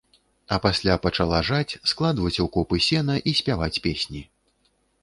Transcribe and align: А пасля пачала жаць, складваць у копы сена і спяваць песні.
А 0.55 0.57
пасля 0.63 0.95
пачала 1.03 1.41
жаць, 1.51 1.77
складваць 1.91 2.35
у 2.47 2.49
копы 2.57 2.83
сена 2.89 3.21
і 3.29 3.39
спяваць 3.43 3.75
песні. 3.87 4.27